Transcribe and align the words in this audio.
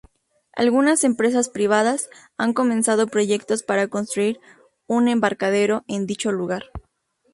Algunas 0.55 1.03
empresas 1.03 1.47
privadas 1.47 2.09
han 2.35 2.53
comenzado 2.53 3.05
proyectos 3.05 3.61
para 3.61 3.87
construir 3.87 4.39
un 4.87 5.07
embarcadero 5.07 5.83
en 5.87 6.07
dicho 6.07 6.31
lugar. 6.31 6.63